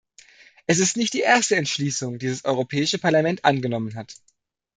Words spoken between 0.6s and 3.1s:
Es ist nicht die erste Entschließung, die das Europäische